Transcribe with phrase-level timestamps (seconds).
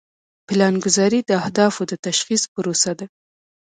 [0.47, 3.05] پلانګذاري د اهدافو د تشخیص پروسه ده.